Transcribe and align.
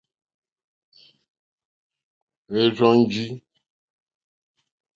Hwɛ́ 2.49 2.65
rzɔ́njì. 2.73 3.25